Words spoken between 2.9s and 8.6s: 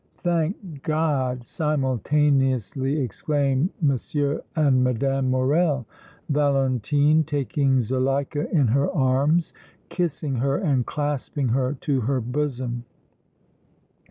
exclaimed M. and Mme. Morrel, Valentine taking Zuleika